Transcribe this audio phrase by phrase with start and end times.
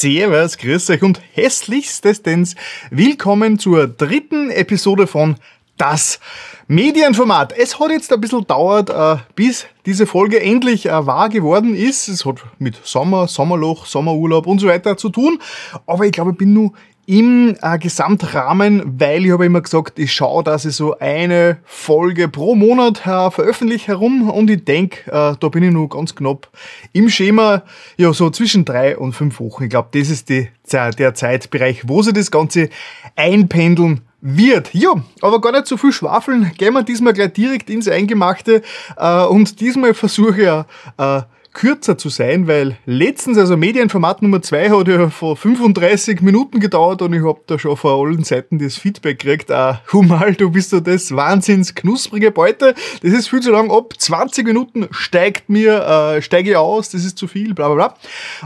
[0.00, 2.54] Servus, grüß euch und hässlichstens
[2.92, 5.34] willkommen zur dritten Episode von
[5.76, 6.20] Das
[6.68, 7.52] Medienformat.
[7.58, 12.06] Es hat jetzt ein bisschen dauert, äh, bis diese Folge endlich äh, wahr geworden ist.
[12.06, 15.40] Es hat mit Sommer, Sommerloch, Sommerurlaub und so weiter zu tun.
[15.84, 16.74] Aber ich glaube, ich bin nur
[17.08, 22.28] im äh, Gesamtrahmen, weil ich habe immer gesagt, ich schaue, dass ich so eine Folge
[22.28, 26.50] pro Monat äh, veröffentliche herum und ich denke, äh, da bin ich nur ganz knapp
[26.92, 27.62] im Schema,
[27.96, 29.64] ja, so zwischen drei und fünf Wochen.
[29.64, 32.68] Ich glaube, das ist die, der Zeitbereich, wo sie das Ganze
[33.16, 34.74] einpendeln wird.
[34.74, 36.52] Ja, aber gar nicht so viel schwafeln.
[36.58, 38.60] Gehen wir diesmal gleich direkt ins Eingemachte
[38.98, 44.70] äh, und diesmal versuche ich äh, kürzer zu sein, weil letztens, also Medienformat Nummer 2
[44.70, 48.76] hat ja vor 35 Minuten gedauert und ich habe da schon vor allen Seiten das
[48.76, 53.50] Feedback gekriegt, ah, Humal, du bist so das wahnsinns knusprige Beute, das ist viel zu
[53.50, 57.68] lang, ab 20 Minuten steigt mir, äh, steige ich aus, das ist zu viel, bla
[57.68, 57.94] bla bla.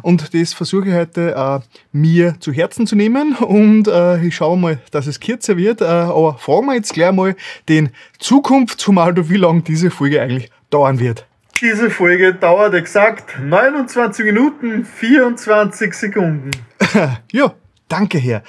[0.03, 1.61] Und das versuche ich heute äh,
[1.93, 5.85] mir zu Herzen zu nehmen und äh, ich schaue mal, dass es kürzer wird, äh,
[5.85, 7.37] aber fragen wir jetzt gleich mal
[7.69, 11.27] den Zukunft, zumal du wie lange diese Folge eigentlich dauern wird.
[11.63, 16.51] Diese Folge dauert exakt 29 Minuten 24 Sekunden.
[17.33, 17.55] ja,
[17.87, 18.43] danke Herr.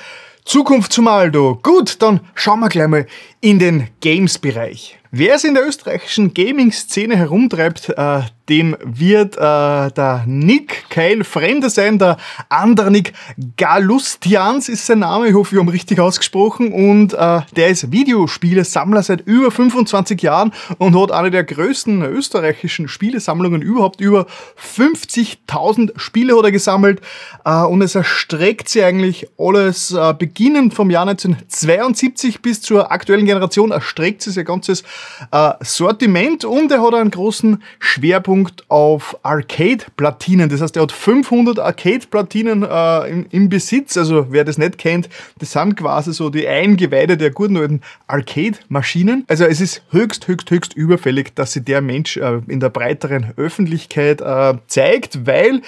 [0.46, 1.60] Zukunft zum Aldo.
[1.62, 3.06] Gut, dann schauen wir gleich mal
[3.40, 4.98] in den Games-Bereich.
[5.12, 11.70] Wer es in der österreichischen Gaming-Szene herumtreibt, äh, dem wird äh, der Nick kein Fremder
[11.70, 11.98] sein.
[11.98, 12.18] Der
[12.50, 13.14] andere Nick
[13.56, 15.30] Galustians ist sein Name.
[15.30, 16.74] Ich hoffe, wir haben richtig ausgesprochen.
[16.74, 22.90] Und äh, der ist Videospielesammler seit über 25 Jahren und hat eine der größten österreichischen
[22.90, 24.02] Spielesammlungen überhaupt.
[24.02, 24.28] Über
[24.62, 27.02] 50.000 Spiele hat er gesammelt.
[27.46, 33.26] Äh, und es erstreckt sich eigentlich alles, äh, beginnend vom Jahr 1972 bis zur aktuellen
[33.26, 34.84] Generation, erstreckt sich sein ganzes
[35.32, 38.33] äh, Sortiment und er hat einen großen Schwerpunkt
[38.68, 40.50] auf Arcade-Platinen.
[40.50, 43.98] Das heißt, er hat 500 Arcade-Platinen äh, im, Besitz.
[43.98, 49.26] Also wer das nicht kennt, das sind quasi so die Eingeweide der guten alten Arcade-Maschinen.
[49.28, 53.34] Also es ist höchst, höchst, höchst überfällig, dass sich der Mensch äh, in der breiteren
[53.38, 55.62] Öffentlichkeit äh, zeigt, weil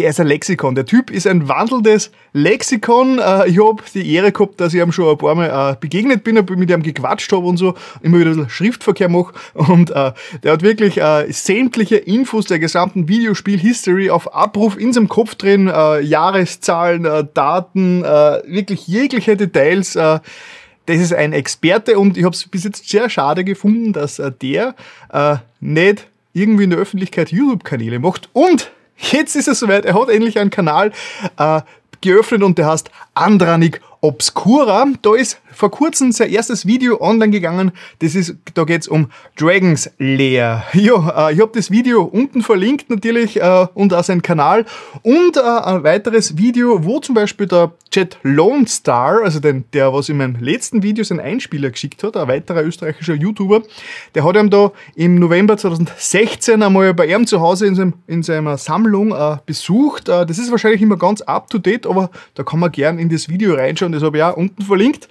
[0.00, 0.74] der ist ein Lexikon.
[0.74, 3.18] Der Typ ist ein wandelndes Lexikon.
[3.18, 6.24] Äh, ich habe die Ehre gehabt, dass ich ihm schon ein paar Mal äh, begegnet
[6.24, 9.34] bin, mit ihm gequatscht habe und so, immer wieder Schriftverkehr mache.
[9.52, 10.12] Und äh,
[10.42, 17.28] der hat wirklich sämtliche Infos der gesamten Videospiel-History auf Abruf in seinem Kopf drin, Jahreszahlen,
[17.34, 19.92] Daten, wirklich jegliche Details.
[19.92, 20.22] das
[20.86, 24.74] ist ein Experte und ich habe es bis jetzt sehr schade gefunden, dass der
[25.60, 30.38] nicht irgendwie in der Öffentlichkeit YouTube-Kanäle macht und Jetzt ist es soweit, er hat endlich
[30.38, 30.92] einen Kanal
[31.38, 31.60] äh,
[32.00, 34.86] geöffnet und der heißt Andranik Obscura.
[35.02, 37.72] Da ist vor kurzem sein erstes Video online gegangen.
[38.00, 40.64] Das ist, da geht's um Dragons Lair.
[40.80, 44.64] Ja, äh, ich habe das Video unten verlinkt natürlich äh, und auch seinen Kanal
[45.02, 49.92] und äh, ein weiteres Video, wo zum Beispiel der Jet Lone Star, also den, der
[49.92, 53.62] was in meinem letzten Video seinen Einspieler geschickt hat, ein weiterer österreichischer YouTuber,
[54.14, 58.22] der hat ihm da im November 2016 einmal bei ihm zu Hause in, seinem, in
[58.22, 60.08] seiner Sammlung äh, besucht.
[60.08, 63.08] Äh, das ist wahrscheinlich immer ganz up to date, aber da kann man gern in
[63.08, 65.08] das Video reinschauen, das habe ich auch unten verlinkt.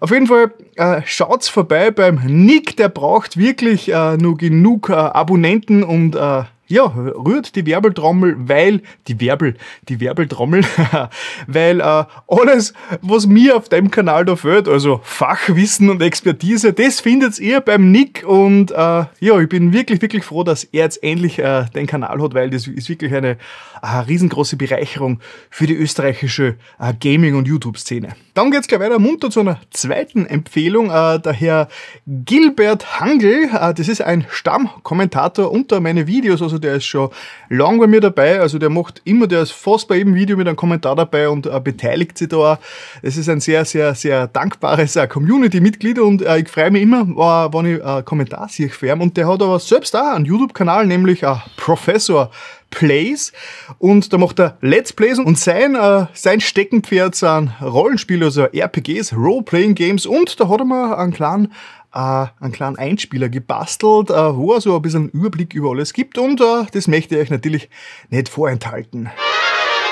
[0.00, 4.94] Auf jeden Fall äh, schaut's vorbei beim Nick, der braucht wirklich äh, nur genug äh,
[4.94, 9.54] Abonnenten und äh, ja, rührt die Werbeltrommel, weil die Werbel,
[9.88, 10.64] die Werbeltrommel,
[11.46, 17.00] weil äh, alles, was mir auf dem Kanal da fehlt, also Fachwissen und Expertise, das
[17.00, 21.02] findet ihr beim Nick und äh, ja, ich bin wirklich, wirklich froh, dass er jetzt
[21.02, 23.38] endlich äh, den Kanal hat, weil das ist wirklich eine
[23.82, 28.16] riesengroße Bereicherung für die österreichische äh, Gaming- und YouTube-Szene.
[28.36, 30.90] Dann geht's gleich weiter munter zu einer zweiten Empfehlung.
[30.90, 31.68] Äh, der Herr
[32.06, 37.08] Gilbert Hangel, äh, das ist ein Stammkommentator unter meine Videos, also der ist schon
[37.48, 38.38] lang bei mir dabei.
[38.38, 41.46] Also der macht immer, der ist fast bei jedem Video mit einem Kommentar dabei und
[41.46, 42.58] äh, beteiligt sich da.
[43.00, 47.06] Es ist ein sehr, sehr, sehr dankbares äh, Community-Mitglied und äh, ich freue mich immer,
[47.54, 48.70] wenn ich äh, Kommentar sehe.
[48.96, 52.30] Und der hat aber selbst auch einen YouTube-Kanal, nämlich äh, Professor
[52.70, 53.32] Plays
[53.78, 59.14] und da macht er Let's Plays und sein, äh, sein Steckenpferd sind Rollenspiele, also RPGs,
[59.14, 61.52] Role-Playing Games und da hat er mal einen kleinen
[61.94, 65.92] äh, einen kleinen Einspieler gebastelt, äh, wo er so ein bisschen einen Überblick über alles
[65.92, 67.70] gibt und äh, das möchte ich euch natürlich
[68.10, 69.08] nicht vorenthalten.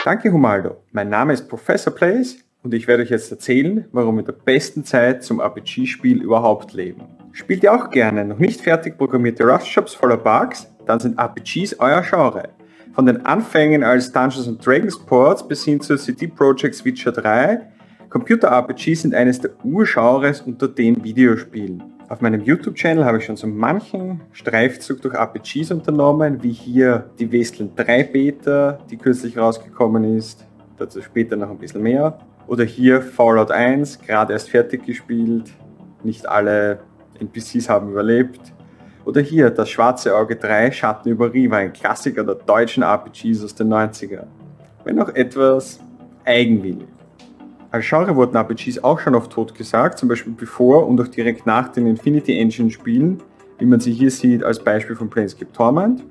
[0.05, 0.77] Danke Humaldo.
[0.93, 4.85] Mein Name ist Professor Plays und ich werde euch jetzt erzählen, warum wir der besten
[4.85, 7.05] Zeit zum RPG-Spiel überhaupt leben.
[7.33, 10.71] Spielt ihr auch gerne noch nicht fertig programmierte Rust-Shops voller Bugs?
[10.87, 12.51] Dann sind RPGs euer Genre.
[12.95, 17.59] Von den Anfängen als Dungeons Dragons Ports bis hin zu CD Projekt Witcher 3,
[18.09, 21.83] Computer-RPGs sind eines der Urgenres unter den Videospielen.
[22.09, 27.33] Auf meinem YouTube-Channel habe ich schon so manchen Streifzug durch RPGs unternommen, wie hier die
[27.33, 30.47] Westland 3 Beta, die kürzlich rausgekommen ist,
[30.77, 32.17] dazu später noch ein bisschen mehr.
[32.47, 35.51] Oder hier Fallout 1, gerade erst fertig gespielt,
[36.05, 36.79] nicht alle
[37.19, 38.54] NPCs haben überlebt.
[39.05, 43.55] Oder hier das Schwarze Auge 3, Schatten über Riva, ein Klassiker der deutschen RPGs aus
[43.55, 44.27] den 90ern.
[44.85, 45.79] Wenn auch etwas
[46.25, 46.89] eigenwillig.
[47.71, 51.45] Als Genre wurden RPGs auch schon oft tot gesagt, zum Beispiel bevor und auch direkt
[51.45, 53.21] nach den Infinity Engine Spielen,
[53.59, 56.03] wie man sie hier sieht als Beispiel von Planescape Torment.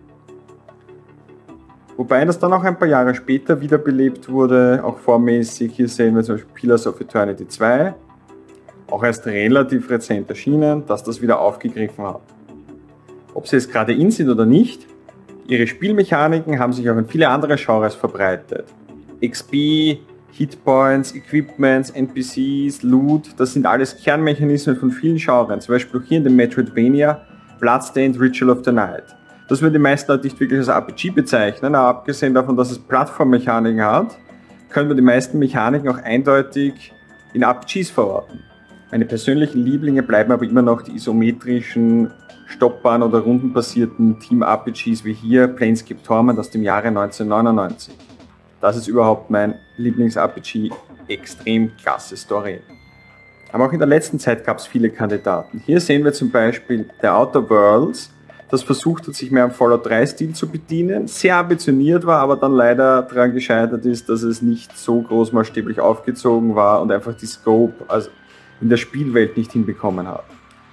[1.98, 5.74] Wobei das dann auch ein paar Jahre später wiederbelebt wurde, auch vormäßig.
[5.76, 7.94] Hier sehen wir zum Beispiel Pillars of Eternity 2,
[8.90, 12.33] auch erst relativ rezent erschienen, dass das wieder aufgegriffen hat.
[13.34, 14.86] Ob sie jetzt gerade in sind oder nicht,
[15.48, 18.66] ihre Spielmechaniken haben sich auch in viele andere Genres verbreitet.
[19.22, 20.00] XP,
[20.32, 26.24] Hitpoints, Equipments, NPCs, Loot, das sind alles Kernmechanismen von vielen Genres, zum Beispiel hier in
[26.24, 27.22] dem Metroidvania
[27.60, 29.04] Bloodstained Ritual of the Night.
[29.48, 32.80] Das würden die meisten Leute nicht wirklich als RPG bezeichnen, aber abgesehen davon, dass es
[32.80, 34.18] Plattformmechaniken hat,
[34.70, 36.92] können wir die meisten Mechaniken auch eindeutig
[37.34, 38.40] in RPGs verorten.
[38.92, 42.12] Meine persönlichen Lieblinge bleiben aber immer noch die isometrischen,
[42.54, 47.94] stoppbaren oder rundenbasierten Team-RPGs wie hier Planescape Torment aus dem Jahre 1999.
[48.62, 50.72] Das ist überhaupt mein Lieblings-RPG,
[51.08, 52.62] extrem klasse Story.
[53.52, 55.62] Aber auch in der letzten Zeit gab es viele Kandidaten.
[55.66, 58.12] Hier sehen wir zum Beispiel The Outer Worlds,
[58.50, 62.54] das versucht hat, sich mehr am Fallout 3-Stil zu bedienen, sehr ambitioniert war, aber dann
[62.54, 67.84] leider daran gescheitert ist, dass es nicht so großmaßstäblich aufgezogen war und einfach die Scope
[67.88, 68.10] also
[68.62, 70.24] in der Spielwelt nicht hinbekommen hat.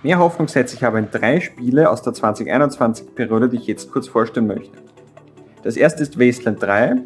[0.03, 4.09] Mehr Hoffnung setze ich aber in drei Spiele aus der 2021-Periode, die ich jetzt kurz
[4.09, 4.79] vorstellen möchte.
[5.63, 6.97] Das erste ist Wasteland 3,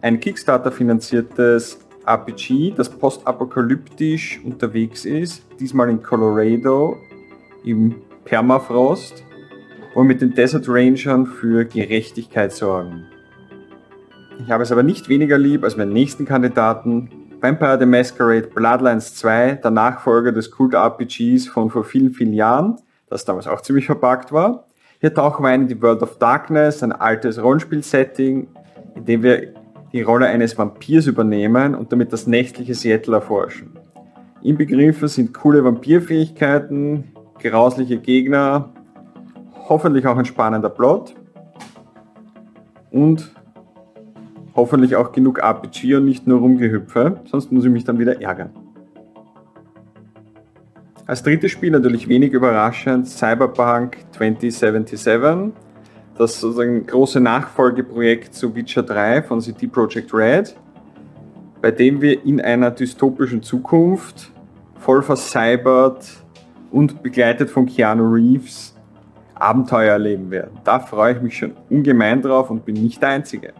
[0.00, 6.98] ein Kickstarter-finanziertes RPG, das postapokalyptisch unterwegs ist, diesmal in Colorado
[7.64, 9.24] im Permafrost
[9.96, 13.06] und mit den Desert Rangern für Gerechtigkeit sorgen.
[14.38, 17.10] Ich habe es aber nicht weniger lieb als meinen nächsten Kandidaten,
[17.44, 22.76] Vampire the Masquerade Bloodlines 2, der Nachfolger des Kult-RPGs von vor vielen, vielen Jahren,
[23.10, 24.64] das damals auch ziemlich verpackt war.
[24.98, 28.48] Hier tauchen wir ein in die World of Darkness, ein altes Rollenspiel-Setting,
[28.94, 29.52] in dem wir
[29.92, 33.76] die Rolle eines Vampirs übernehmen und damit das nächtliche Seattle erforschen.
[34.40, 38.70] Inbegriffen sind coole Vampirfähigkeiten, grausliche Gegner,
[39.68, 41.14] hoffentlich auch ein spannender Plot
[42.90, 43.34] und
[44.54, 48.50] hoffentlich auch genug RPG und nicht nur Rumgehüpfe, sonst muss ich mich dann wieder ärgern.
[51.06, 55.52] Als drittes Spiel natürlich wenig überraschend Cyberpunk 2077,
[56.16, 60.56] das sozusagen große Nachfolgeprojekt zu Witcher 3 von CD Projekt Red,
[61.60, 64.30] bei dem wir in einer dystopischen Zukunft
[64.78, 66.06] voll vercybert
[66.70, 68.74] und begleitet von Keanu Reeves
[69.34, 70.58] Abenteuer erleben werden.
[70.64, 73.52] Da freue ich mich schon ungemein drauf und bin nicht der Einzige.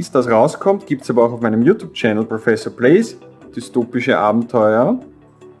[0.00, 3.18] Bis das rauskommt, gibt es aber auch auf meinem YouTube-Channel Professor Plays
[3.54, 4.98] dystopische Abenteuer.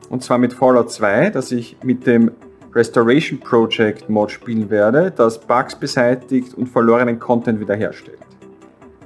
[0.08, 2.30] Und zwar mit Fallout 2, das ich mit dem
[2.74, 8.16] Restoration Project Mod spielen werde, das Bugs beseitigt und verlorenen Content wiederherstellt.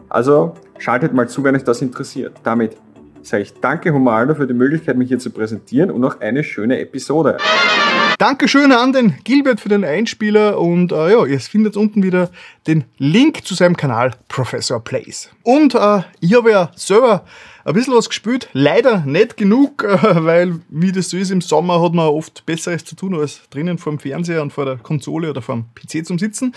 [0.08, 2.36] Also schaltet mal zu, wenn euch das interessiert.
[2.44, 2.76] Damit
[3.22, 6.78] sage ich danke Humaldo für die Möglichkeit, mich hier zu präsentieren und noch eine schöne
[6.78, 7.38] Episode.
[8.18, 12.30] Dankeschön an den Gilbert für den Einspieler und äh, ja, ihr findet unten wieder
[12.66, 15.30] den Link zu seinem Kanal Professor Plays.
[15.42, 17.24] Und äh, ich habe ja selber
[17.64, 21.82] ein bisschen was gespielt, leider nicht genug, äh, weil wie das so ist, im Sommer
[21.82, 25.30] hat man oft Besseres zu tun, als drinnen vor dem Fernseher und vor der Konsole
[25.30, 26.54] oder vor dem PC zum Sitzen.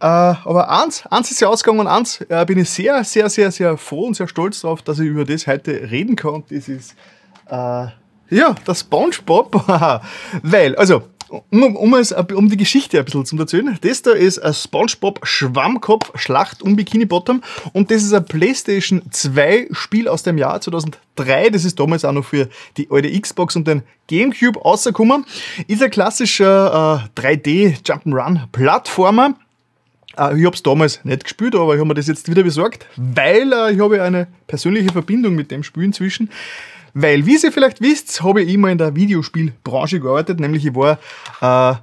[0.00, 3.50] Äh, aber eins, eins ist ja ausgegangen und eins äh, bin ich sehr, sehr, sehr,
[3.50, 6.44] sehr froh und sehr stolz darauf, dass ich über das heute reden kann.
[6.50, 6.94] Das ist
[8.30, 9.64] ja, der Spongebob.
[10.42, 11.02] Weil, also,
[11.50, 15.20] um, um, es, um die Geschichte ein bisschen zu erzählen, das da ist ein Spongebob
[15.24, 17.42] Schwammkopf Schlacht um Bikini Bottom
[17.72, 21.50] und das ist ein PlayStation 2 Spiel aus dem Jahr 2003.
[21.50, 25.26] Das ist damals auch noch für die alte Xbox und den Gamecube rausgekommen.
[25.66, 29.34] Ist ein klassischer äh, 3D Jump'n'Run Plattformer.
[30.16, 32.86] Äh, ich habe es damals nicht gespielt, aber ich habe mir das jetzt wieder besorgt,
[32.96, 36.30] weil äh, ich habe eine persönliche Verbindung mit dem Spiel inzwischen.
[37.00, 40.98] Weil, wie ihr vielleicht wisst, habe ich immer in der Videospielbranche gearbeitet, nämlich ich war
[41.40, 41.78] äh,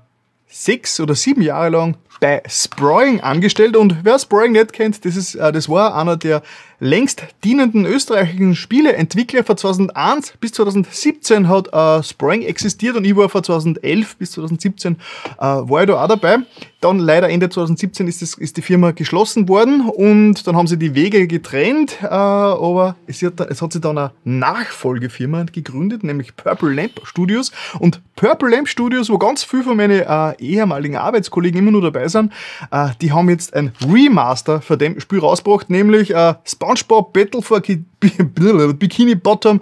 [0.45, 3.77] sechs oder sieben Jahre lang bei Sproing angestellt.
[3.77, 6.41] Und wer Sproing nicht kennt, das, ist, äh, das war einer der
[6.79, 9.43] längst dienenden österreichischen Spieleentwickler.
[9.43, 14.93] Von 2001 bis 2017 hat äh, Spring existiert und ich war von 2011 bis 2017
[14.93, 14.97] äh,
[15.39, 16.39] war ich da auch dabei.
[16.81, 20.77] Dann leider Ende 2017 ist, das, ist die Firma geschlossen worden und dann haben sie
[20.77, 26.35] die Wege getrennt, äh, aber es hat, es hat sich dann eine Nachfolgefirma gegründet, nämlich
[26.35, 27.51] Purple Lamp Studios.
[27.79, 32.07] Und Purple Lamp Studios, wo ganz viele von meinen äh, ehemaligen Arbeitskollegen immer nur dabei
[32.07, 32.31] sind,
[32.71, 36.35] äh, die haben jetzt ein Remaster für dem Spiel rausgebracht, nämlich äh,
[36.75, 39.61] SpongeBob Battle for Bikini Bottom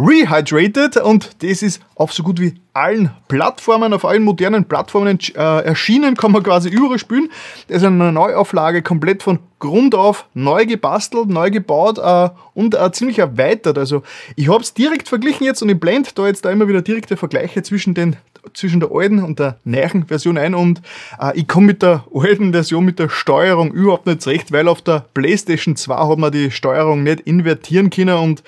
[0.00, 5.64] Rehydrated und das ist auf so gut wie allen Plattformen, auf allen modernen Plattformen äh,
[5.64, 7.30] erschienen, kann man quasi überall spielen.
[7.66, 12.92] Das ist eine Neuauflage, komplett von Grund auf neu gebastelt, neu gebaut äh, und äh,
[12.92, 13.76] ziemlich erweitert.
[13.76, 14.04] Also
[14.36, 17.16] ich habe es direkt verglichen jetzt und ich blende da jetzt da immer wieder direkte
[17.16, 18.14] Vergleiche zwischen, den,
[18.54, 20.80] zwischen der alten und der neuen Version ein und
[21.20, 24.82] äh, ich komme mit der alten Version mit der Steuerung überhaupt nicht zurecht, weil auf
[24.82, 28.42] der Playstation 2 hat man die Steuerung nicht invertieren können und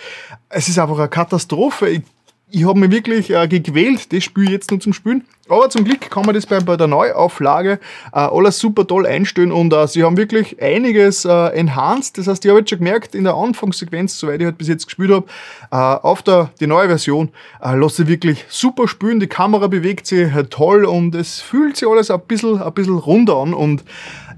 [0.48, 1.88] es ist einfach eine Katastrophe.
[1.88, 2.02] Ich
[2.50, 5.24] ich habe mich wirklich äh, gequält, das Spiel jetzt nur zum Spielen.
[5.48, 7.80] Aber zum Glück kann man das bei, bei der Neuauflage
[8.12, 12.18] äh, alles super toll einstellen und äh, sie haben wirklich einiges äh, enhanced.
[12.18, 14.86] Das heißt, ich habe jetzt schon gemerkt, in der Anfangssequenz, soweit ich halt bis jetzt
[14.86, 15.26] gespielt habe,
[15.72, 17.30] äh, auf der die neue Version
[17.62, 19.18] äh, lasse ich wirklich super spielen.
[19.18, 22.98] Die Kamera bewegt sich äh, toll und es fühlt sich alles ein bisschen, ein bisschen
[22.98, 23.84] runder an und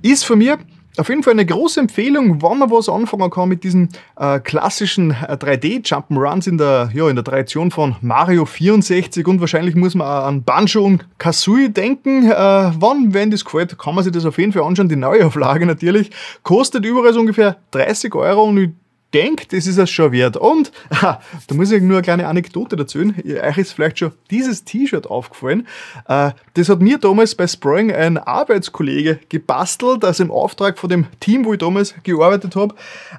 [0.02, 0.50] ist für mich
[0.98, 5.12] auf jeden Fall eine große Empfehlung, wenn man was anfangen kann mit diesen äh, klassischen
[5.12, 10.06] äh, 3D-Jump'n'Runs in der, ja, in der Tradition von Mario 64 und wahrscheinlich muss man
[10.06, 12.30] auch an Banjo und Kazooie denken.
[12.30, 14.88] Äh, wann, wenn das gefällt, kann man sich das auf jeden Fall anschauen.
[14.88, 16.10] Die Neuauflage natürlich
[16.42, 18.70] kostet überall so ungefähr 30 Euro und ich
[19.12, 20.36] denke, das ist es schon wert.
[20.36, 23.00] Und ah, da muss ich nur eine kleine Anekdote dazu.
[23.00, 25.66] Euch ist vielleicht schon dieses T-Shirt aufgefallen.
[26.08, 31.06] Äh, das hat mir damals bei Spring ein Arbeitskollege gebastelt, also im Auftrag von dem
[31.20, 32.74] Team, wo ich damals gearbeitet habe,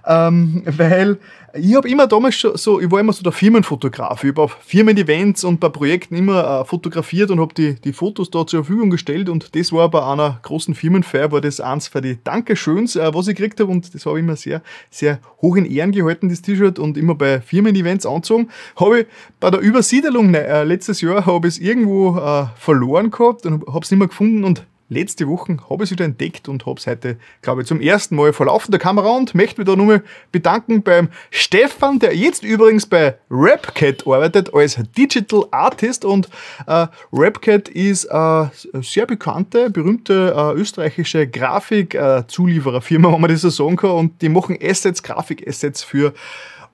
[0.05, 1.17] ähm, weil
[1.55, 4.23] ich habe immer damals schon so, ich war immer so der Firmenfotograf.
[4.23, 8.31] Ich habe auf Firmen-Events und bei Projekten immer äh, fotografiert und habe die, die Fotos
[8.31, 9.29] da zur Verfügung gestellt.
[9.29, 13.27] Und das war bei einer großen Firmenfeier, war das eins für die Dankeschöns, äh, was
[13.27, 13.71] ich gekriegt habe.
[13.71, 17.13] Und das habe ich immer sehr, sehr hoch in Ehren gehalten, das T-Shirt, und immer
[17.13, 18.49] bei Firmen-Events angezogen.
[18.75, 19.07] Habe ich
[19.39, 23.79] bei der Übersiedelung äh, letztes Jahr habe ich es irgendwo äh, verloren gehabt und habe
[23.83, 24.43] es nicht mehr gefunden.
[24.43, 27.81] Und letzte Woche habe ich es wieder entdeckt und habe es heute, glaube ich, zum
[27.81, 32.43] ersten Mal vor laufender Kamera und möchte mich da nochmal bedanken beim Stefan, der jetzt
[32.43, 36.29] übrigens bei Rapcat arbeitet als Digital Artist und
[36.67, 43.75] äh, Rapcat ist eine sehr bekannte, berühmte äh, österreichische Grafik-Zuliefererfirma, wenn man das so sagen
[43.75, 46.13] kann und die machen Assets, Grafik-Assets für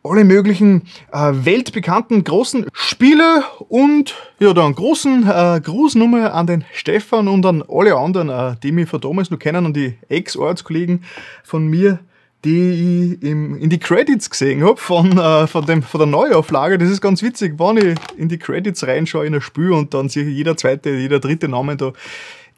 [0.03, 7.27] alle möglichen äh, weltbekannten großen Spiele und ja, dann großen äh, Grußnummer an den Stefan
[7.27, 11.03] und an alle anderen, äh, die mich von damals noch kennen und die Ex-Arbeitskollegen
[11.43, 11.99] von mir,
[12.45, 16.77] die ich im, in die Credits gesehen habe von, äh, von, dem, von der Neuauflage.
[16.77, 20.07] Das ist ganz witzig, wenn ich in die Credits reinschaue in ein Spiel und dann
[20.07, 21.91] sehe ich jeder zweite, jeder dritte Name da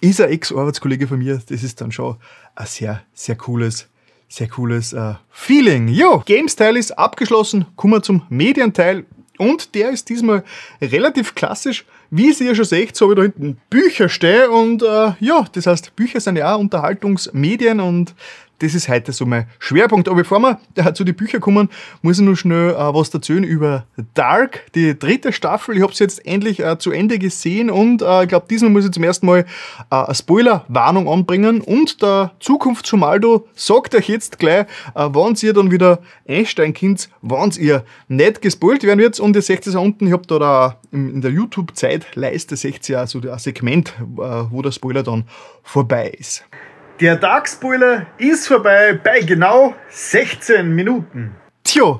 [0.01, 1.39] ist ein Ex-Arbeitskollege von mir.
[1.47, 2.17] Das ist dann schon
[2.55, 3.90] ein sehr, sehr cooles
[4.31, 5.89] sehr cooles äh, Feeling.
[5.89, 7.65] Jo, Games-Teil ist abgeschlossen.
[7.75, 9.05] Kommen wir zum Medienteil.
[9.37, 10.43] Und der ist diesmal
[10.81, 11.85] relativ klassisch.
[12.11, 14.49] Wie ihr ja schon seht, so ich da hinten Bücher stehen.
[14.49, 18.13] Und äh, ja, das heißt, Bücher sind ja auch Unterhaltungsmedien und
[18.61, 20.07] das ist heute so mein Schwerpunkt.
[20.07, 21.69] Aber bevor wir zu den Büchern kommen,
[22.01, 25.75] muss ich noch schnell äh, was erzählen über Dark, die dritte Staffel.
[25.75, 28.85] Ich habe es jetzt endlich äh, zu Ende gesehen und äh, ich glaube, diesmal muss
[28.85, 29.45] ich zum ersten Mal
[29.89, 31.61] eine Spoiler-Warnung anbringen.
[31.61, 37.83] Und der Zukunftschumaldo sagt euch jetzt gleich, wann ihr dann wieder einsteigen könnt, wann ihr
[38.07, 39.19] nicht gespoilt werden wird.
[39.19, 43.07] Und ihr seht es unten, ich habe da, da in der YouTube-Zeitleiste, seht ihr ja
[43.07, 45.25] so ein Segment, wo der Spoiler dann
[45.63, 46.45] vorbei ist.
[47.01, 51.35] Der Dark Spoiler ist vorbei bei genau 16 Minuten.
[51.63, 51.99] Tja,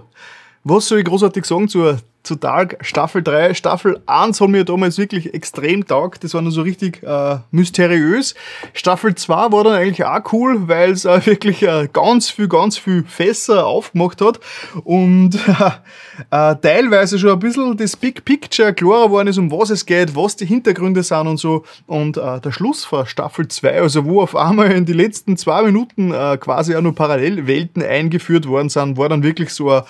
[0.63, 3.53] was soll ich großartig sagen zur zu Dark Staffel 3.
[3.53, 6.23] Staffel 1 hat mir damals wirklich extrem taugt.
[6.23, 8.35] Das war nur so richtig äh, mysteriös.
[8.73, 12.77] Staffel 2 war dann eigentlich auch cool, weil es äh, wirklich äh, ganz viel, ganz
[12.77, 14.39] viel Fässer aufgemacht hat
[14.83, 15.35] und
[16.29, 20.15] äh, teilweise schon ein bisschen das Big Picture klarer geworden ist, um was es geht,
[20.15, 21.63] was die Hintergründe sind und so.
[21.87, 25.63] Und äh, der Schluss von Staffel 2, also wo auf einmal in die letzten zwei
[25.63, 29.83] Minuten äh, quasi auch nur Parallelwelten eingeführt worden sind, war dann wirklich so ein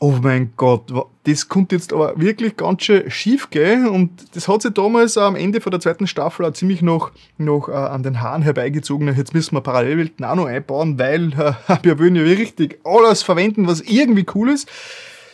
[0.00, 0.92] oh mein Gott,
[1.24, 5.34] das konnte jetzt aber wirklich ganz schön schief gehen und das hat sich damals am
[5.34, 9.14] Ende von der zweiten Staffel auch ziemlich noch, noch äh, an den Haaren herbeigezogen.
[9.16, 11.32] Jetzt müssen wir Parallelwelten auch noch einbauen, weil
[11.82, 14.68] wir wollen ja richtig alles verwenden, was irgendwie cool ist.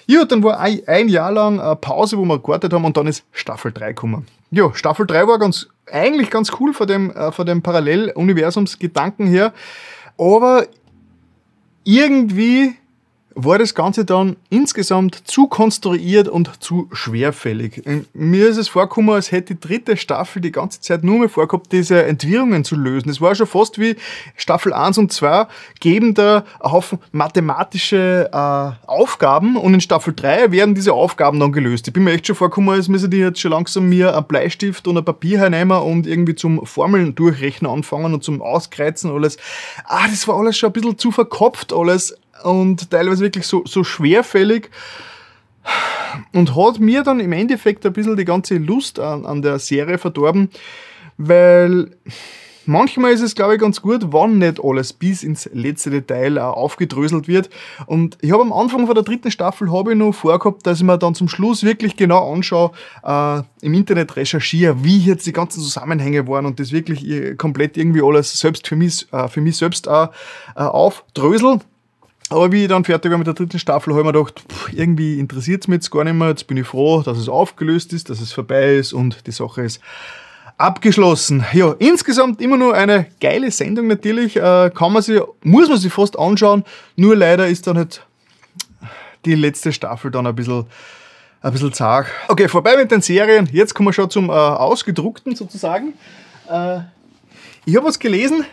[0.06, 3.06] Ja, dann war ein, ein Jahr lang eine Pause, wo wir gewartet haben und dann
[3.06, 4.26] ist Staffel 3 gekommen.
[4.50, 9.52] Ja, Staffel 3 war ganz, eigentlich ganz cool von dem, äh, von dem Paralleluniversumsgedanken her,
[10.18, 10.66] aber
[11.84, 12.74] irgendwie
[13.34, 17.82] war das Ganze dann insgesamt zu konstruiert und zu schwerfällig.
[18.12, 21.72] Mir ist es vorgekommen, als hätte die dritte Staffel die ganze Zeit nur mehr vorgehabt,
[21.72, 23.10] diese Entwirrungen zu lösen.
[23.10, 23.96] Es war schon fast wie
[24.36, 25.46] Staffel 1 und 2
[25.80, 31.52] geben da einen Haufen mathematische äh, Aufgaben und in Staffel 3 werden diese Aufgaben dann
[31.52, 31.86] gelöst.
[31.88, 34.86] Ich bin mir echt schon vorgekommen, als müssen die jetzt schon langsam mir einen Bleistift
[34.86, 39.36] und ein Papier hernehmen und irgendwie zum Formeln durchrechnen anfangen und zum Auskreuzen alles.
[39.86, 43.84] Ah, das war alles schon ein bisschen zu verkopft alles und teilweise wirklich so, so
[43.84, 44.70] schwerfällig
[46.32, 49.98] und hat mir dann im Endeffekt ein bisschen die ganze Lust an, an der Serie
[49.98, 50.50] verdorben,
[51.16, 51.90] weil
[52.66, 57.28] manchmal ist es, glaube ich, ganz gut, wann nicht alles bis ins letzte Detail aufgedröselt
[57.28, 57.50] wird.
[57.86, 60.84] Und ich habe am Anfang von der dritten Staffel habe ich noch vorgehabt, dass ich
[60.84, 62.72] mir dann zum Schluss wirklich genau anschaue,
[63.02, 67.76] äh, im Internet recherchiere, wie jetzt die ganzen Zusammenhänge waren und das wirklich äh, komplett
[67.76, 70.10] irgendwie alles selbst für mich, äh, für mich selbst auch
[70.56, 71.60] äh, aufdrösel.
[72.34, 74.72] Aber wie ich dann fertig war mit der dritten Staffel, habe ich mir gedacht, pff,
[74.72, 76.30] irgendwie interessiert es mich jetzt gar nicht mehr.
[76.30, 79.62] Jetzt bin ich froh, dass es aufgelöst ist, dass es vorbei ist und die Sache
[79.62, 79.80] ist
[80.58, 81.44] abgeschlossen.
[81.52, 84.34] Ja, insgesamt immer nur eine geile Sendung natürlich.
[84.34, 86.64] Äh, kann man sich, muss man sich fast anschauen.
[86.96, 88.04] Nur leider ist dann halt
[89.24, 90.66] die letzte Staffel dann ein bisschen,
[91.40, 92.08] ein bisschen zart.
[92.26, 93.48] Okay, vorbei mit den Serien.
[93.52, 95.92] Jetzt kommen wir schon zum äh, Ausgedruckten sozusagen.
[96.50, 96.80] Äh,
[97.64, 98.44] ich habe was gelesen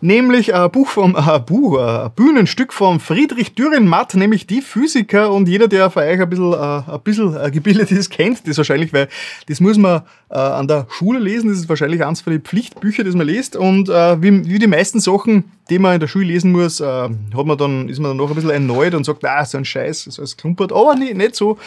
[0.00, 5.32] nämlich ein Buch vom, ein Buch, ein Bühnenstück von Friedrich Dürrenmatt, nämlich die Physiker.
[5.32, 8.92] Und jeder, der von euch ein bisschen, äh, ein bisschen gebildet ist, kennt das wahrscheinlich,
[8.92, 9.08] weil
[9.48, 13.06] das muss man äh, an der Schule lesen, das ist wahrscheinlich eins von den Pflichtbüchern,
[13.06, 13.56] das man liest.
[13.56, 17.10] Und äh, wie, wie die meisten Sachen, die man in der Schule lesen muss, hat
[17.44, 20.04] man dann, ist man dann noch ein bisschen erneut und sagt, ah, so ein Scheiß,
[20.04, 21.58] so ein klumpert, aber nee, nicht so.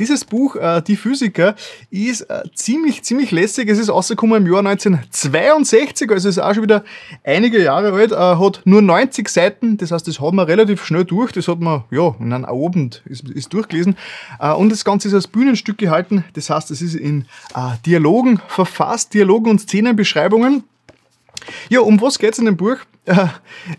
[0.00, 0.56] Dieses Buch,
[0.88, 1.54] Die Physiker,
[1.90, 6.82] ist ziemlich, ziemlich lässig, es ist rausgekommen im Jahr 1962, also ist auch schon wieder
[7.22, 10.84] einige einige Jahre alt, äh, hat nur 90 Seiten, das heißt, das hat man relativ
[10.84, 13.96] schnell durch, das hat man, ja, in einem Abend ist, ist durchgelesen.
[14.38, 17.22] Äh, und das Ganze ist als Bühnenstück gehalten, das heißt, es ist in
[17.54, 20.64] äh, Dialogen verfasst, Dialogen und Szenenbeschreibungen.
[21.68, 22.76] Ja, um was geht es in dem Buch?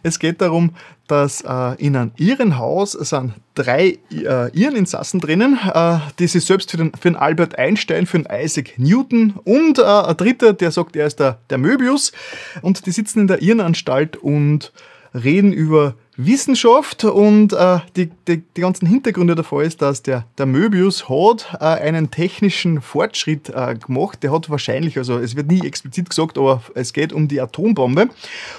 [0.04, 0.72] Es geht darum,
[1.08, 6.78] dass äh, in einem Irrenhaus sind drei äh, Irreninsassen drinnen, äh, die sich selbst für
[6.78, 11.08] den, für den Albert Einstein, für den Isaac Newton und ein dritter, der sagt, er
[11.08, 12.14] ist der, der Möbius
[12.62, 14.72] und die sitzen in der Irrenanstalt und
[15.14, 20.46] reden über Wissenschaft und äh, die, die, die ganzen Hintergründe davor ist, dass der, der
[20.46, 24.24] Möbius hat äh, einen technischen Fortschritt äh, gemacht.
[24.24, 28.10] Der hat wahrscheinlich, also es wird nie explizit gesagt, aber es geht um die Atombombe.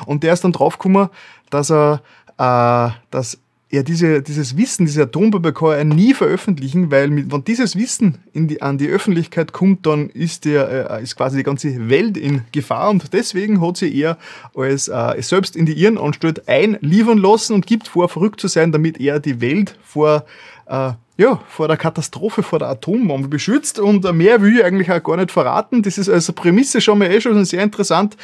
[0.06, 1.08] Und der ist dann draufgekommen,
[1.50, 2.02] dass er,
[2.38, 3.38] äh, dass
[3.72, 8.18] er diese, dieses Wissen, diese Atombombe kann er nie veröffentlichen, weil mit, wenn dieses Wissen
[8.34, 12.18] in die, an die Öffentlichkeit kommt, dann ist, der, äh, ist quasi die ganze Welt
[12.18, 14.18] in Gefahr und deswegen hat sie er
[14.54, 19.00] als äh, selbst in die Irrenanstalt einliefern lassen und gibt vor, verrückt zu sein, damit
[19.00, 20.26] er die Welt vor
[20.66, 25.02] äh, ja, vor der Katastrophe, vor der Atombombe beschützt und mehr will ich eigentlich auch
[25.02, 25.82] gar nicht verraten.
[25.82, 28.16] Das ist als Prämisse schon mal eh schon sehr interessant.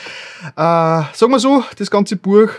[0.56, 2.50] Äh, sagen wir so, das ganze Buch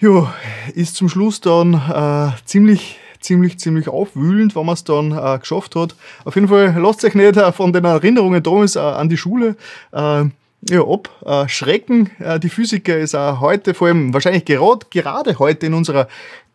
[0.00, 0.34] ja,
[0.74, 5.76] ist zum Schluss dann äh, ziemlich, ziemlich, ziemlich aufwühlend, wenn man es dann äh, geschafft
[5.76, 5.94] hat.
[6.24, 9.56] Auf jeden Fall lasst euch nicht äh, von den Erinnerungen damals äh, an die Schule
[9.92, 10.24] äh,
[10.68, 11.08] ja, ab.
[11.24, 15.74] Äh, Schrecken, äh, die Physiker ist auch heute, vor allem wahrscheinlich gerade, gerade heute in
[15.74, 16.08] unserer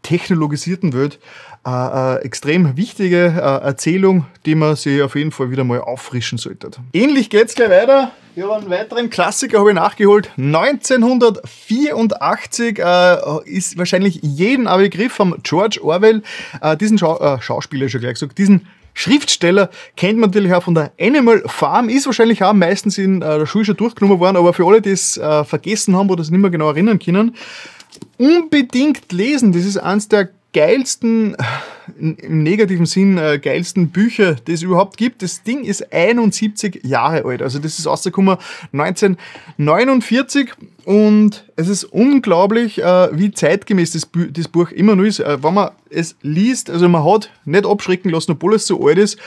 [0.04, 1.20] technologisierten Welt,
[1.66, 6.72] äh, extrem wichtige äh, Erzählung, die man sich auf jeden Fall wieder mal auffrischen sollte.
[6.94, 8.12] Ähnlich geht's gleich weiter.
[8.40, 10.32] Habe einen weiteren Klassiker habe ich nachgeholt.
[10.38, 16.24] 1984 äh, ist wahrscheinlich jeden ein Begriff vom George Orwell.
[16.62, 20.76] Äh, diesen Schau äh, Schauspieler schon gleich gesagt, diesen Schriftsteller kennt man natürlich auch von
[20.76, 24.54] der Animal Farm, ist wahrscheinlich auch meistens in äh, der Schule schon durchgenommen worden, aber
[24.54, 27.36] für alle, die es äh, vergessen haben oder es nicht mehr genau erinnern können,
[28.18, 29.52] unbedingt lesen.
[29.52, 31.36] Das ist eines der geilsten,
[31.98, 35.22] im negativen Sinn, äh, geilsten Bücher, die es überhaupt gibt.
[35.22, 37.42] Das Ding ist 71 Jahre alt.
[37.42, 38.38] Also das ist rausgekommen
[38.74, 40.52] 1949
[40.86, 45.20] und es ist unglaublich, äh, wie zeitgemäß das, Bu das Buch immer noch ist.
[45.20, 48.98] Äh, wenn man es liest, also man hat nicht abschrecken lassen, obwohl es so alt
[48.98, 49.18] ist,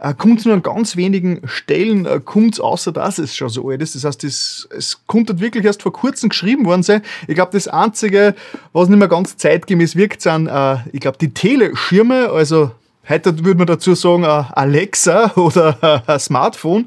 [0.00, 3.82] äh, kommt nur an ganz wenigen Stellen, äh, kommt außer dass es schon so alt
[3.82, 3.94] ist.
[3.94, 7.02] Das heißt, es, es konnte wirklich erst vor kurzem geschrieben worden sein.
[7.28, 8.34] Ich glaube, das Einzige,
[8.72, 12.70] was nicht mehr ganz zeitgemäß wirkt, sind, äh, ich glaube, die Teleschirme, also
[13.06, 16.86] Heute würde man dazu sagen, äh, Alexa oder ein Smartphone.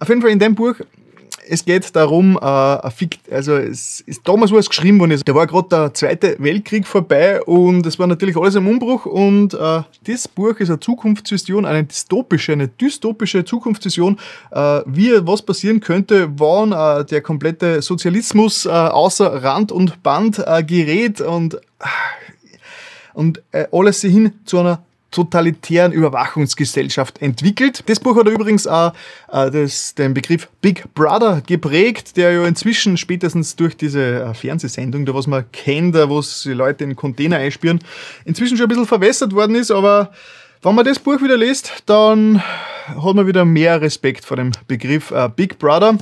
[0.00, 0.76] Auf jeden Fall in dem Buch
[1.52, 5.46] es geht darum, äh, also es ist damals, wo es geschrieben worden ist, da war
[5.46, 10.28] gerade der Zweite Weltkrieg vorbei und es war natürlich alles im Umbruch und äh, das
[10.28, 14.18] Buch ist eine Zukunftsvision, eine dystopische, eine dystopische Zukunftsvision,
[14.50, 20.42] äh, wie was passieren könnte, wann äh, der komplette Sozialismus äh, außer Rand und Band
[20.44, 21.60] äh, gerät und
[23.12, 24.82] und äh, alles hin zu einer
[25.12, 27.84] totalitären Überwachungsgesellschaft entwickelt.
[27.86, 28.92] Das Buch hat übrigens auch
[29.30, 35.06] äh, das, den Begriff Big Brother geprägt, der ja inzwischen spätestens durch diese äh, Fernsehsendung,
[35.06, 37.78] da was man kennt, wo die Leute in Container einspüren,
[38.24, 40.12] inzwischen schon ein bisschen verwässert worden ist, aber
[40.62, 42.40] wenn man das Buch wieder liest, dann
[42.86, 45.98] hat man wieder mehr Respekt vor dem Begriff äh, Big Brother.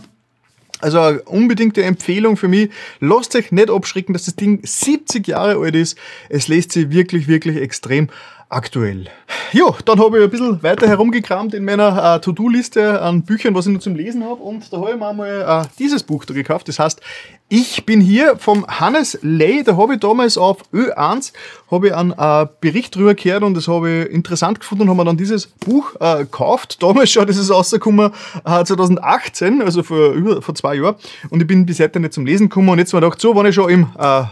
[0.80, 2.70] Also unbedingte Empfehlung für mich.
[3.00, 5.98] Lasst euch nicht abschrecken, dass das Ding 70 Jahre alt ist.
[6.28, 8.08] Es lässt sich wirklich, wirklich extrem
[8.50, 9.06] aktuell.
[9.52, 13.66] Jo, dann habe ich ein bisschen weiter herumgekramt in meiner äh, To-Do-Liste an Büchern, was
[13.66, 14.42] ich noch zum Lesen habe.
[14.42, 16.68] Und da habe ich mir einmal äh, dieses Buch da gekauft.
[16.68, 17.00] Das heißt,
[17.48, 19.62] ich bin hier vom Hannes Ley.
[19.64, 21.32] Da habe ich damals auf Ö1
[21.70, 24.98] habe ich einen äh, Bericht drüber gehört und das habe ich interessant gefunden und habe
[24.98, 26.82] mir dann dieses Buch äh, gekauft.
[26.82, 28.12] Damals schon, das ist rausgekommen
[28.44, 30.96] äh, 2018, also vor, über, vor zwei Jahren.
[31.30, 33.34] Und ich bin bis heute nicht zum Lesen gekommen und jetzt habe ich gedacht, so,
[33.36, 34.24] wenn ich schon im äh,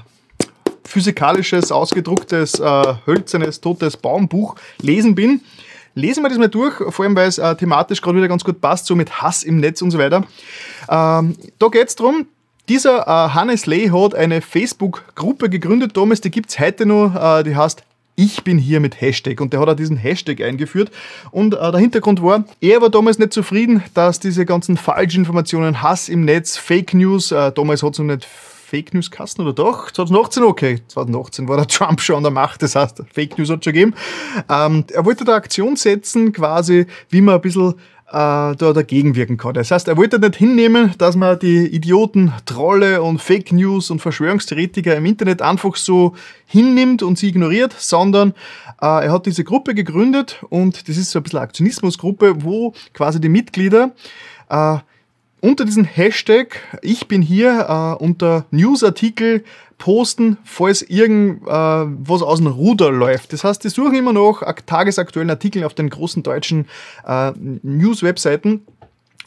[0.89, 5.43] physikalisches, ausgedrucktes, äh, hölzernes, totes Baumbuch lesen bin.
[5.95, 8.61] Lesen wir das mal durch, vor allem weil es äh, thematisch gerade wieder ganz gut
[8.61, 10.25] passt, so mit Hass im Netz und so weiter.
[10.89, 12.27] Ähm, da geht es darum,
[12.69, 17.43] dieser äh, Hannes Ley hat eine Facebook-Gruppe gegründet damals, die gibt es heute noch, äh,
[17.43, 17.83] die heißt
[18.15, 20.91] ich bin hier mit Hashtag und der hat auch diesen Hashtag eingeführt
[21.31, 26.09] und äh, der Hintergrund war, er war damals nicht zufrieden, dass diese ganzen Falschinformationen, Hass
[26.09, 28.27] im Netz, Fake News, äh, damals hat es noch nicht
[28.69, 29.91] Fake News Kasten oder doch?
[29.91, 30.81] 2018, okay.
[30.89, 33.95] 2018 war der Trump schon an der Macht, das heißt, Fake News hat schon gegeben.
[34.51, 37.73] Ähm, er wollte da Aktion setzen, quasi, wie man ein bisschen äh,
[38.11, 39.55] da dagegen wirken kann.
[39.55, 44.01] Das heißt, er wollte nicht hinnehmen, dass man die Idioten, Trolle und Fake News und
[44.01, 48.33] Verschwörungstheoretiker im Internet einfach so hinnimmt und sie ignoriert, sondern
[48.83, 52.75] äh, er hat diese Gruppe gegründet und das ist so ein bisschen eine Aktionismusgruppe, wo
[52.93, 53.93] quasi die Mitglieder
[54.51, 54.77] äh,
[55.41, 57.67] unter diesem Hashtag Ich bin hier
[58.01, 59.45] äh, unter Newsartikel
[59.79, 63.33] posten, falls irgendwas äh, aus dem Ruder läuft.
[63.33, 66.67] Das heißt, die suchen immer noch tagesaktuellen Artikel auf den großen deutschen
[67.07, 68.63] äh, News-Webseiten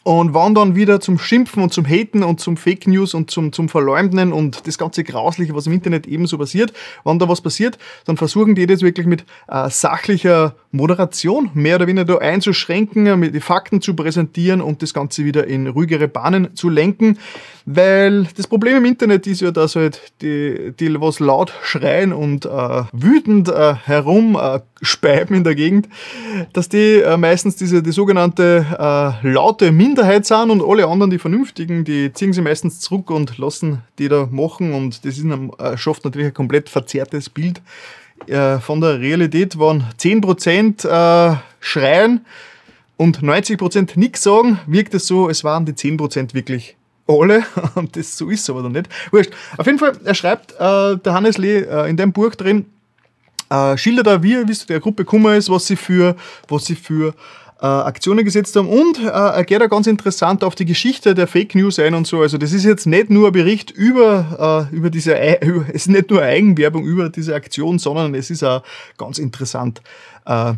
[0.04, 3.52] und waren dann wieder zum Schimpfen und zum Haten und zum Fake News und zum,
[3.52, 6.72] zum Verleumden und das ganze Grausliche, was im Internet ebenso passiert.
[7.04, 11.86] Wenn da was passiert, dann versuchen die das wirklich mit äh, sachlicher Moderation mehr oder
[11.86, 16.56] weniger da einzuschränken, mit die Fakten zu präsentieren und das Ganze wieder in ruhigere Bahnen
[16.56, 17.18] zu lenken.
[17.66, 22.46] Weil das Problem im Internet ist ja, dass halt die, die was laut schreien und
[22.46, 24.60] äh, wütend äh, herum äh,
[25.28, 25.88] in der Gegend,
[26.52, 28.66] dass die äh, meistens diese die sogenannte
[29.22, 33.38] äh, laute Minderheit sind und alle anderen, die Vernünftigen, die ziehen sie meistens zurück und
[33.38, 37.60] lassen die da machen und das ist, äh, schafft natürlich ein komplett verzerrtes Bild
[38.28, 42.24] äh, von der Realität, wenn 10% äh, schreien
[42.96, 48.16] und 90% nichts sagen, wirkt es so, es waren die 10% wirklich alle und das
[48.16, 48.88] so ist es aber dann nicht.
[49.10, 49.32] Wurscht.
[49.56, 52.66] Auf jeden Fall, er schreibt, äh, der Hannes Lee äh, in dem Buch drin,
[53.50, 56.16] äh, schildert er, wie, wie es der Gruppe gekommen ist, was sie für,
[56.48, 57.14] was sie für
[57.62, 61.28] äh, Aktionen gesetzt haben und äh, er geht da ganz interessant auf die Geschichte der
[61.28, 62.20] Fake News ein und so.
[62.20, 65.88] Also das ist jetzt nicht nur ein Bericht über, äh, über diese, über, es ist
[65.88, 68.64] nicht nur Eigenwerbung über diese Aktion, sondern es ist auch
[68.98, 69.80] ganz interessant,
[70.26, 70.54] äh,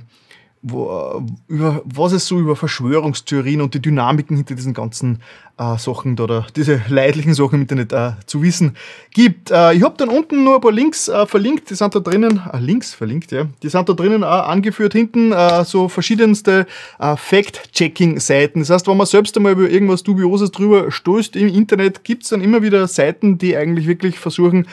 [0.66, 5.20] wo, über, was es so über Verschwörungstheorien und die Dynamiken hinter diesen ganzen
[5.58, 8.76] äh, Sachen oder diese leidlichen Sachen im Internet äh, zu wissen
[9.12, 9.50] gibt.
[9.50, 12.40] Äh, ich habe dann unten nur ein paar Links äh, verlinkt, die sind da drinnen,
[12.52, 16.66] äh, Links verlinkt, ja, die sind da drinnen angeführt, hinten äh, so verschiedenste
[16.98, 18.60] Fact-Checking-Seiten.
[18.60, 22.30] Das heißt, wenn man selbst einmal über irgendwas Dubioses drüber stößt im Internet, gibt es
[22.30, 24.66] dann immer wieder Seiten, die eigentlich wirklich versuchen,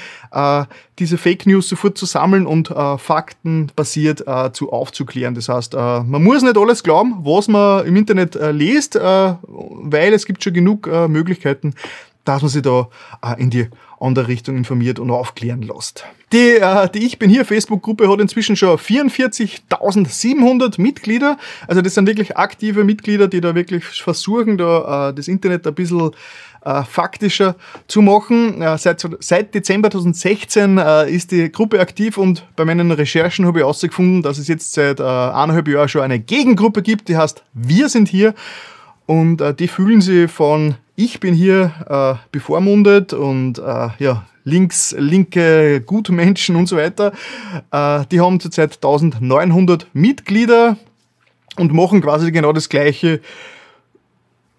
[1.00, 4.24] diese Fake News sofort zu sammeln und faktenbasiert
[4.54, 5.36] zu aufzuklären.
[5.36, 10.44] Das heißt, man muss nicht alles glauben, was man im Internet liest, weil es gibt
[10.44, 11.74] schon genug äh, Möglichkeiten,
[12.26, 12.90] dass man sich da
[13.24, 16.04] äh, in die andere Richtung informiert und aufklären lässt.
[16.34, 21.38] Die, äh, die Ich bin hier Facebook-Gruppe hat inzwischen schon 44.700 Mitglieder.
[21.68, 25.76] Also das sind wirklich aktive Mitglieder, die da wirklich versuchen, da äh, das Internet ein
[25.76, 26.12] bisschen
[26.64, 27.56] äh, faktischer
[27.88, 28.62] zu machen.
[28.62, 33.60] Äh, seit, seit Dezember 2016 äh, ist die Gruppe aktiv und bei meinen Recherchen habe
[33.60, 37.44] ich herausgefunden, dass es jetzt seit äh, eineinhalb Jahren schon eine Gegengruppe gibt, die heißt
[37.54, 38.34] Wir sind hier.
[39.08, 45.82] Und äh, die fühlen sich von ich bin hier äh, bevormundet und ja, links, linke
[45.82, 47.12] Gutmenschen und so weiter.
[48.12, 50.78] Die haben zurzeit 1900 Mitglieder
[51.58, 53.22] und machen quasi genau das Gleiche.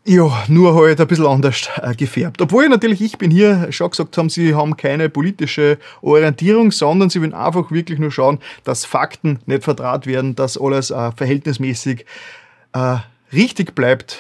[0.05, 2.43] Ja, nur halt ein bisschen anders äh, gefärbt.
[2.43, 7.21] Obwohl natürlich, ich bin hier schon gesagt haben, sie haben keine politische Orientierung, sondern sie
[7.21, 12.05] wollen einfach wirklich nur schauen, dass Fakten nicht vertraut werden, dass alles äh, verhältnismäßig
[12.73, 12.97] äh,
[13.33, 14.19] richtig bleibt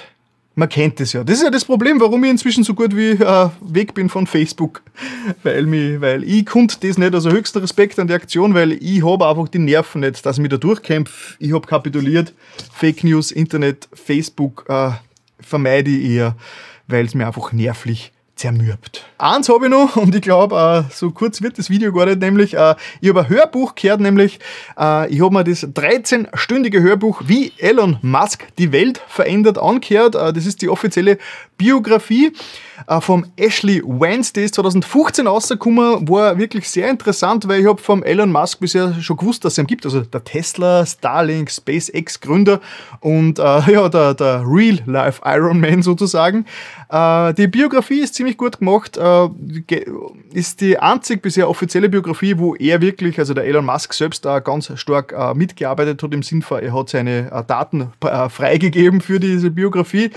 [0.54, 1.24] man kennt es ja.
[1.24, 4.26] Das ist ja das Problem, warum ich inzwischen so gut wie äh, weg bin von
[4.26, 4.82] Facebook.
[5.42, 9.04] Weil, mich, weil ich konnte das nicht, also höchster Respekt an die Aktion, weil ich
[9.04, 11.36] habe einfach die Nerven nicht, dass ich mich da durchkämpfe.
[11.38, 12.34] Ich habe kapituliert.
[12.72, 14.90] Fake News, Internet, Facebook äh,
[15.42, 16.36] vermeide ich eher,
[16.86, 19.06] weil es mir einfach nervlich zermürbt.
[19.18, 22.20] Eins habe ich noch und ich glaube, äh, so kurz wird das Video gar nicht,
[22.20, 24.40] nämlich äh, ich habe ein Hörbuch gehört, nämlich
[24.78, 30.14] äh, ich habe mir das 13-stündige Hörbuch Wie Elon Musk die Welt verändert angehört.
[30.14, 31.18] Das ist die offizielle
[31.56, 32.32] Biografie
[33.00, 38.32] vom Ashley der ist 2015 rausgekommen, war wirklich sehr interessant, weil ich habe vom Elon
[38.32, 42.60] Musk bisher schon gewusst, dass es ihn gibt, also der Tesla, Starlink, SpaceX Gründer
[43.00, 46.46] und äh, ja, der, der Real-Life Iron Man sozusagen.
[46.90, 49.28] Äh, die Biografie ist ziemlich gut gemacht, äh,
[50.32, 54.40] ist die einzig bisher offizielle Biografie, wo er wirklich, also der Elon Musk selbst da
[54.40, 57.92] ganz stark äh, mitgearbeitet hat im Sinn von, er hat seine äh, Daten
[58.30, 60.10] freigegeben für diese Biografie.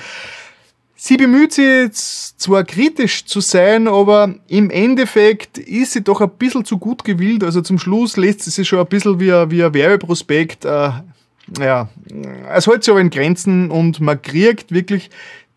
[0.98, 6.64] Sie bemüht sich zwar kritisch zu sein, aber im Endeffekt ist sie doch ein bisschen
[6.64, 7.44] zu gut gewillt.
[7.44, 10.64] Also zum Schluss lässt sie sich schon ein bisschen wie ein, wie ein Werbeprospekt.
[10.64, 10.90] Äh,
[11.60, 11.90] ja,
[12.54, 15.10] es hält sich aber in Grenzen und man kriegt wirklich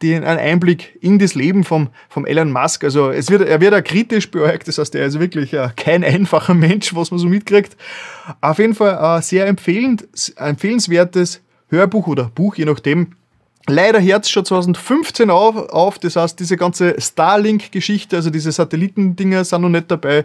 [0.02, 2.84] den, einen Einblick in das Leben vom, vom Elon Musk.
[2.84, 6.04] Also es wird, er wird auch kritisch beäugt, das heißt, er ist wirklich äh, kein
[6.04, 7.76] einfacher Mensch, was man so mitkriegt.
[8.40, 13.12] Auf jeden Fall äh, sehr empfehlend, empfehlenswertes Hörbuch oder Buch, je nachdem,
[13.70, 19.44] Leider hört es schon 2015 auf, auf, das heißt, diese ganze Starlink-Geschichte, also diese Satellitendinger
[19.44, 20.24] sind noch nicht dabei,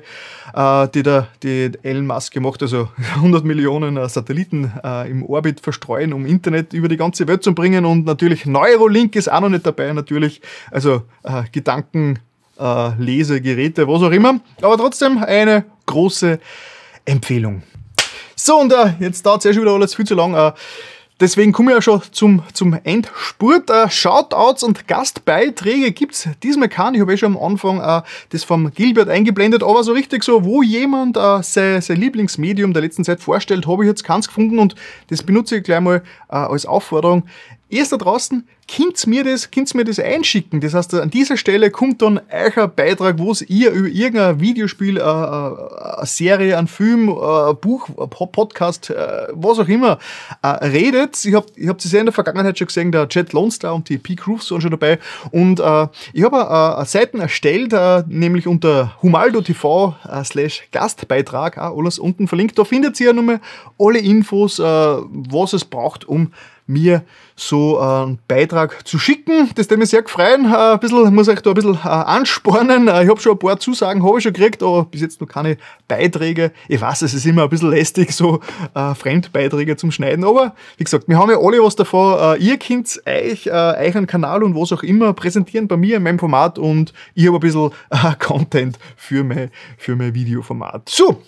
[0.56, 5.60] äh, die der die Elon Musk gemacht, also 100 Millionen äh, Satelliten äh, im Orbit
[5.60, 9.49] verstreuen, um Internet über die ganze Welt zu bringen und natürlich Neurolink ist auch noch
[9.49, 12.19] nicht dabei, natürlich, also äh, Gedanken,
[12.58, 16.39] äh, Lesegeräte, was auch immer, aber trotzdem eine große
[17.03, 17.63] Empfehlung.
[18.36, 20.34] So, und äh, jetzt dauert es ja schon wieder alles viel zu lang.
[21.23, 23.69] Deswegen komme ich ja schon zum, zum Endspurt.
[23.69, 26.95] Äh, Shoutouts und Gastbeiträge gibt's diesmal keinen.
[26.95, 30.43] Ich habe eh schon am Anfang äh, das vom Gilbert eingeblendet, aber so richtig so,
[30.43, 34.59] wo jemand äh, sein, sein Lieblingsmedium der letzten Zeit vorstellt, habe ich jetzt keins gefunden
[34.59, 34.75] und
[35.07, 37.23] das benutze ich gleich mal äh, als Aufforderung.
[37.69, 40.62] Ihr da draußen, könnt mir das, könnt mir das einschicken.
[40.62, 45.02] Das heißt, an dieser Stelle kommt dann euer Beitrag, wo ihr über irgendein Videospiel, äh,
[45.02, 49.97] äh, eine Serie, ein Film, äh, ein Buch, ein Podcast, äh, was auch immer,
[50.41, 51.26] äh, redet.
[51.26, 53.73] Ich habe ich hab das ja in der Vergangenheit schon gesehen, der Jet Lone Star
[53.73, 54.99] und die Peak Roofs waren schon dabei.
[55.32, 57.73] Und äh, ich habe äh, eine Seite erstellt,
[58.08, 62.58] nämlich unter Humaldo TV äh, slash Gastbeitrag, alles unten verlinkt.
[62.58, 63.41] Da findet ihr ja nochmal
[63.80, 66.32] alle Infos, was es braucht, um
[66.65, 67.04] mir
[67.36, 69.49] so äh, einen Beitrag zu schicken.
[69.56, 70.39] Das hat mich sehr gefreut.
[70.39, 72.88] Äh, ein bisschen, muss ich da ein bisschen äh, anspornen.
[72.88, 75.58] Ich habe schon ein paar Zusagen habe ich schon gekriegt, aber bis jetzt noch keine
[75.88, 76.52] Beiträge.
[76.67, 78.39] Ich weiß, es ist immer ein bisschen lästig, so
[78.73, 80.23] Fremdbeiträge zum Schneiden.
[80.23, 82.39] Aber wie gesagt, wir haben ja alle was davon.
[82.39, 86.58] ihr könnt euch, euren Kanal und was auch immer präsentieren bei mir in meinem Format
[86.58, 87.71] und ich habe ein bisschen
[88.19, 90.89] Content für mein, für mein Videoformat.
[90.89, 91.21] So,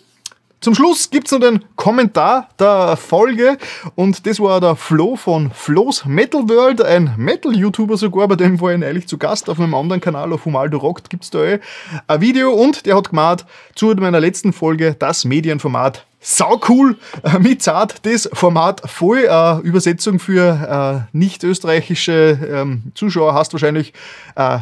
[0.65, 3.60] zum Schluss gibt es noch den Kommentar der Folge.
[3.93, 8.73] Und das war der Flo von Flo's Metal World, ein Metal-YouTuber sogar, bei dem war
[8.73, 11.60] ich eigentlich zu Gast auf einem anderen Kanal, auf Humaldo Rockt gibt es da eh
[12.08, 12.51] ein Video.
[12.51, 18.04] Und der hat gemeint, zu meiner letzten Folge, das Medienformat sau cool, äh, mit Zart,
[18.04, 23.93] das Format voll, äh, Übersetzung für äh, nicht österreichische ähm, Zuschauer hast wahrscheinlich,
[24.36, 24.58] äh,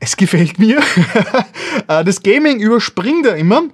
[0.00, 0.80] es gefällt mir.
[1.86, 3.64] Äh, das Gaming überspringt er immer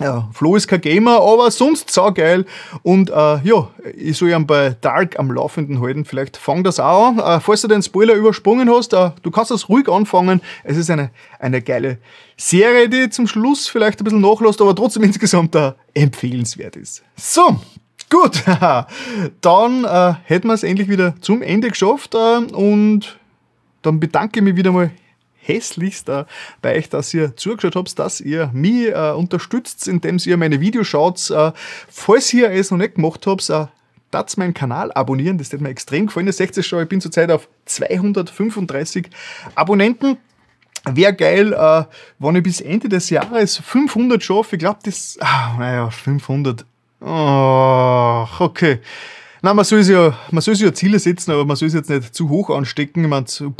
[0.00, 2.46] ja, Flo ist kein Gamer, aber sonst saugeil.
[2.82, 6.04] Und äh, ja, ich soll ihn bei Dark am Laufenden halten.
[6.06, 7.18] Vielleicht fang das auch an.
[7.18, 10.40] Äh, falls du den Spoiler übersprungen hast, äh, du kannst das ruhig anfangen.
[10.64, 11.98] Es ist eine, eine geile
[12.36, 17.02] Serie, die zum Schluss vielleicht ein bisschen nachlässt, aber trotzdem insgesamt äh, empfehlenswert ist.
[17.16, 17.60] So,
[18.08, 18.42] gut.
[19.42, 22.14] dann äh, hätten wir es endlich wieder zum Ende geschafft.
[22.14, 23.18] Äh, und
[23.82, 24.90] dann bedanke ich mich wieder mal
[25.40, 26.24] hässlichst äh,
[26.62, 30.86] bei euch, dass ihr zugeschaut habt, dass ihr mich äh, unterstützt, indem ihr meine Videos
[30.86, 31.30] schaut.
[31.30, 31.52] Äh,
[31.88, 33.66] falls ihr es noch nicht gemacht habt, äh,
[34.10, 36.26] das meinen Kanal abonnieren, das hat mir extrem gefallen.
[36.26, 39.08] Ihr seht es schon, ich bin zurzeit auf 235
[39.54, 40.16] Abonnenten.
[40.84, 41.84] Wäre geil, äh,
[42.18, 44.56] wenn ich bis Ende des Jahres 500 schaffe.
[44.56, 46.64] Ich glaube, das, ah, naja, 500.
[47.00, 48.80] Oh, okay.
[49.42, 52.28] Nein, man soll sich ja, ja Ziele setzen, aber man soll es jetzt nicht zu
[52.28, 53.04] hoch anstecken.
[53.04, 53.54] Ich meine, so,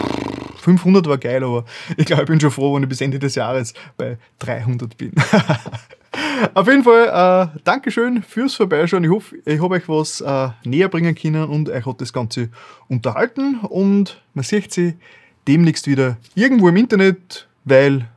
[0.60, 1.64] 500 war geil, aber
[1.96, 5.12] ich glaube, ich bin schon froh, wenn ich bis Ende des Jahres bei 300 bin.
[6.54, 9.04] Auf jeden Fall, äh, Dankeschön fürs Vorbeischauen.
[9.04, 12.48] Ich hoffe, ich habe euch was äh, näher bringen können und euch hat das Ganze
[12.88, 13.60] unterhalten.
[13.60, 14.94] Und man sieht sie
[15.46, 18.08] demnächst wieder irgendwo im Internet, weil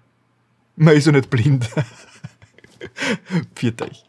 [0.75, 1.69] man ist ja nicht blind.
[3.55, 4.03] Viert euch.